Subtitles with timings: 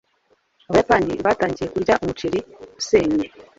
[0.69, 2.39] Abayapani batangiye kurya umuceri
[2.79, 3.27] usennye